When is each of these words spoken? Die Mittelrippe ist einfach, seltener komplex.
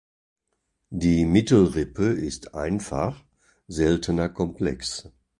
Die 0.89 1.25
Mittelrippe 1.25 2.05
ist 2.07 2.55
einfach, 2.55 3.23
seltener 3.67 4.29
komplex. 4.29 5.07